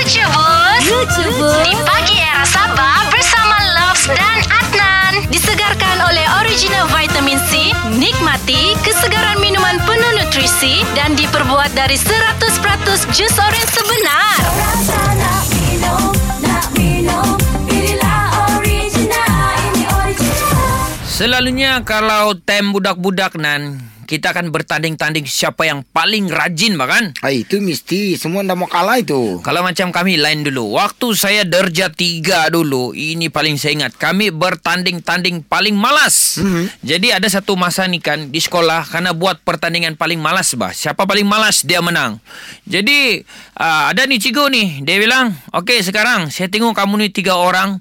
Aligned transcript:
Lucu 0.00 0.24
Bus 0.32 0.84
Lucu 0.88 1.24
bus 1.36 1.60
Di 1.60 1.76
pagi 1.84 2.16
era 2.16 2.40
Sabah 2.48 3.12
bersama 3.12 3.52
Loves 3.76 4.08
dan 4.08 4.40
Adnan. 4.48 5.28
Disegarkan 5.28 6.00
oleh 6.08 6.24
original 6.40 6.88
vitamin 6.88 7.36
C 7.52 7.76
Nikmati 8.00 8.80
kesegaran 8.80 9.44
minuman 9.44 9.76
penuh 9.84 10.12
nutrisi 10.16 10.88
Dan 10.96 11.20
diperbuat 11.20 11.76
dari 11.76 12.00
100% 12.00 13.12
jus 13.12 13.34
oren 13.36 13.66
sebenar. 13.68 14.40
Rasa 14.40 15.00
nak 15.20 15.44
minum, 15.52 16.08
nak 16.48 16.66
minum. 16.72 17.28
Inilah 17.68 18.56
original, 18.56 19.52
ini 19.68 19.84
original. 19.84 20.80
Selalunya 21.04 21.84
kalau 21.84 22.32
time 22.40 22.72
budak-budak 22.72 23.36
nan 23.36 23.84
kita 24.10 24.34
akan 24.34 24.50
bertanding-tanding 24.50 25.22
siapa 25.22 25.70
yang 25.70 25.86
paling 25.94 26.26
rajin 26.26 26.74
bahkan. 26.74 27.14
Ah, 27.22 27.30
itu 27.30 27.62
mesti 27.62 28.18
semua 28.18 28.42
dah 28.42 28.58
mau 28.58 28.66
kalah 28.66 28.98
itu. 28.98 29.38
Kalau 29.46 29.62
macam 29.62 29.94
kami 29.94 30.18
lain 30.18 30.42
dulu. 30.42 30.74
Waktu 30.74 31.14
saya 31.14 31.46
derja 31.46 31.94
tiga 31.94 32.50
dulu, 32.50 32.90
ini 32.90 33.30
paling 33.30 33.54
saya 33.54 33.78
ingat. 33.78 33.94
Kami 33.94 34.34
bertanding-tanding 34.34 35.46
paling 35.46 35.78
malas. 35.78 36.42
Mm-hmm. 36.42 36.64
Jadi 36.82 37.08
ada 37.14 37.28
satu 37.30 37.54
masa 37.54 37.86
ni 37.86 38.02
kan 38.02 38.34
di 38.34 38.42
sekolah 38.42 38.90
karena 38.90 39.14
buat 39.14 39.46
pertandingan 39.46 39.94
paling 39.94 40.18
malas 40.18 40.58
bah. 40.58 40.74
Siapa 40.74 41.06
paling 41.06 41.30
malas 41.30 41.62
dia 41.62 41.78
menang. 41.78 42.18
Jadi 42.66 43.22
uh, 43.62 43.94
ada 43.94 44.10
ni 44.10 44.18
cikgu 44.18 44.44
ni, 44.50 44.64
dia 44.82 44.98
bilang, 44.98 45.38
"Okey, 45.54 45.86
sekarang 45.86 46.34
saya 46.34 46.50
tengok 46.50 46.74
kamu 46.74 47.06
ni 47.06 47.08
tiga 47.14 47.38
orang 47.38 47.78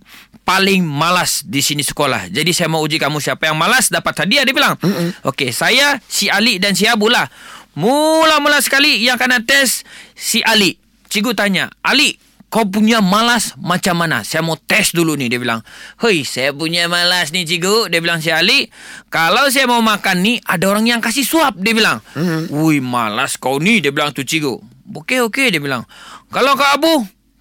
paling 0.50 0.82
malas 0.82 1.46
di 1.46 1.62
sini 1.62 1.86
sekolah. 1.86 2.34
Jadi 2.34 2.50
saya 2.58 2.74
mau 2.74 2.82
uji 2.82 2.98
kamu 2.98 3.22
siapa 3.22 3.46
yang 3.46 3.54
malas 3.54 3.94
dapat 3.94 4.26
hadiah 4.26 4.42
dia 4.42 4.58
bilang. 4.58 4.74
Okey, 5.22 5.54
saya 5.54 6.02
si 6.10 6.26
Ali 6.26 6.58
dan 6.58 6.74
si 6.74 6.90
Abu 6.90 7.06
lah. 7.06 7.30
Mula-mula 7.78 8.58
sekali 8.58 9.06
yang 9.06 9.22
kena 9.22 9.46
tes 9.46 9.86
si 10.18 10.42
Ali. 10.42 10.82
Cikgu 11.06 11.38
tanya, 11.38 11.70
"Ali, 11.86 12.18
kau 12.50 12.66
punya 12.66 12.98
malas 12.98 13.54
macam 13.62 14.02
mana? 14.02 14.26
Saya 14.26 14.42
mau 14.42 14.58
tes 14.58 14.90
dulu 14.90 15.14
ni." 15.14 15.30
Dia 15.30 15.38
bilang, 15.38 15.62
"Hei, 16.02 16.26
saya 16.26 16.50
punya 16.50 16.90
malas 16.90 17.30
ni 17.30 17.46
cikgu." 17.46 17.94
Dia 17.94 18.02
bilang 18.02 18.18
si 18.18 18.34
Ali, 18.34 18.74
"Kalau 19.14 19.54
saya 19.54 19.70
mau 19.70 19.86
makan 19.86 20.18
ni 20.26 20.42
ada 20.50 20.66
orang 20.66 20.90
yang 20.90 20.98
kasih 20.98 21.30
suap." 21.30 21.62
Dia 21.62 21.78
bilang. 21.78 22.02
"Wui, 22.50 22.82
malas 22.82 23.38
kau 23.38 23.62
ni." 23.62 23.86
Dia 23.86 23.94
bilang 23.94 24.18
tu 24.18 24.26
cikgu. 24.26 24.58
"Okey, 24.98 25.22
okey." 25.30 25.54
Dia 25.54 25.62
bilang. 25.62 25.86
"Kalau 26.34 26.58
kau 26.58 26.66
Abu, 26.66 26.94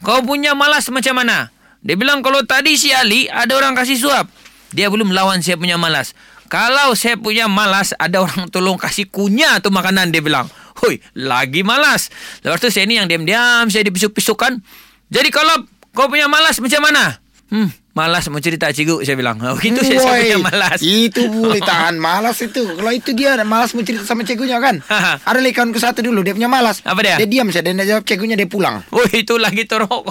kau 0.05 0.21
punya 0.21 0.53
malas 0.53 0.93
macam 0.93 1.25
mana?" 1.25 1.49
Dia 1.83 1.95
bilang 1.95 2.27
kalau 2.27 2.43
tadi 2.43 2.75
si 2.75 2.91
Ali 2.91 3.31
ada 3.31 3.55
orang 3.55 3.79
kasih 3.79 3.99
suap. 3.99 4.27
Dia 4.75 4.91
belum 4.93 5.15
lawan 5.15 5.41
saya 5.41 5.57
punya 5.57 5.79
malas. 5.79 6.13
Kalau 6.49 6.97
saya 6.97 7.21
punya 7.21 7.45
malas 7.47 7.93
ada 7.97 8.25
orang 8.25 8.49
tolong 8.55 8.81
kasih 8.81 9.07
kunyah 9.09 9.61
tu 9.63 9.71
makanan 9.71 10.11
dia 10.11 10.25
bilang. 10.25 10.49
Hoi, 10.79 11.03
lagi 11.19 11.67
malas. 11.67 12.11
Lepas 12.47 12.63
tu 12.63 12.71
saya 12.71 12.87
ni 12.87 12.99
yang 12.99 13.11
diam-diam 13.11 13.67
saya 13.67 13.83
dipisuk-pisukkan. 13.83 14.63
Jadi 15.11 15.29
kalau 15.35 15.67
kau 15.91 16.07
punya 16.07 16.31
malas 16.31 16.63
macam 16.63 16.87
mana? 16.87 17.19
Hmm, 17.49 17.73
malas 17.97 18.29
mau 18.29 18.39
cerita 18.39 18.69
cikgu 18.71 19.03
saya 19.03 19.17
bilang. 19.19 19.41
Oh, 19.43 19.59
itu 19.65 19.81
saya, 19.83 19.99
saya 19.99 20.21
punya 20.23 20.39
malas. 20.39 20.79
Itu 20.85 21.27
boleh 21.27 21.59
tahan 21.71 21.99
malas 21.99 22.39
itu. 22.45 22.63
Kalau 22.63 22.93
itu 22.95 23.11
dia 23.17 23.41
malas 23.43 23.75
mau 23.75 23.83
cerita 23.83 24.07
sama 24.07 24.23
cikgunya 24.23 24.63
kan. 24.63 24.79
Ada 25.25 25.41
lagi 25.41 25.57
kawan 25.57 25.75
ke 25.75 25.81
satu 25.83 26.05
dulu 26.05 26.23
dia 26.23 26.37
punya 26.37 26.47
malas. 26.47 26.85
Apa 26.87 27.01
dia? 27.03 27.17
Dia 27.19 27.27
diam 27.27 27.51
saja 27.51 27.67
dia 27.67 27.75
nak 27.75 27.87
jawab 27.89 28.03
cikgunya 28.07 28.37
dia 28.39 28.47
pulang. 28.47 28.85
Oh, 28.95 29.03
itu 29.11 29.35
lagi 29.41 29.67
teruk. 29.67 30.07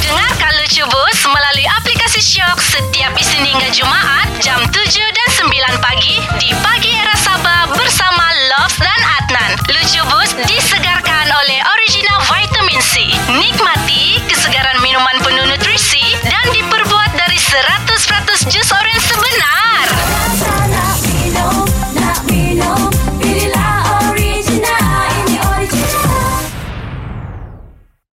Dengarkan 0.00 0.49
Lucu 0.70 0.86
Bus 0.86 1.26
melalui 1.26 1.66
aplikasi 1.82 2.22
Shock 2.22 2.62
setiap 2.62 3.10
Isnin 3.18 3.42
hingga 3.42 3.74
Jumaat 3.74 4.30
jam 4.38 4.62
7 4.70 4.70
dan 4.70 5.28
9 5.42 5.50
pagi 5.82 6.22
di 6.38 6.54
Pagi 6.62 6.94
Era 6.94 7.10
Sabah 7.18 7.74
bersama 7.74 8.30
Loves 8.54 8.78
dan 8.78 9.00
Adnan. 9.18 9.58
Lucu 9.66 9.98
Bus 10.06 10.30
disegarkan 10.46 11.26
oleh 11.26 11.58
original 11.74 12.22
vitamin 12.22 12.78
C. 12.86 13.02
Nikmati 13.34 14.22
kesegaran 14.30 14.78
minuman 14.78 15.18
penuh 15.26 15.50
nutrisi 15.50 16.14
dan 16.22 16.46
diperbuat 16.54 17.18
dari 17.18 17.34
100% 17.34 18.54
jus 18.54 18.70